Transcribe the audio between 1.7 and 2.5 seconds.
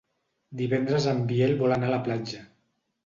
anar a la platja.